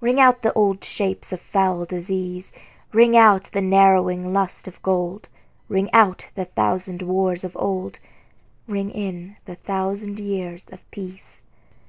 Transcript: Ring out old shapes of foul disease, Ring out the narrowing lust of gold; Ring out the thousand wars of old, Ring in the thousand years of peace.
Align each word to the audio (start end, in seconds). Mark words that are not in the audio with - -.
Ring 0.00 0.18
out 0.18 0.44
old 0.56 0.82
shapes 0.82 1.32
of 1.32 1.40
foul 1.40 1.84
disease, 1.84 2.52
Ring 2.92 3.16
out 3.16 3.44
the 3.52 3.60
narrowing 3.60 4.32
lust 4.32 4.66
of 4.66 4.82
gold; 4.82 5.28
Ring 5.68 5.88
out 5.92 6.26
the 6.34 6.46
thousand 6.46 7.02
wars 7.02 7.44
of 7.44 7.56
old, 7.56 8.00
Ring 8.66 8.90
in 8.90 9.36
the 9.44 9.54
thousand 9.54 10.18
years 10.18 10.64
of 10.72 10.80
peace. 10.90 11.42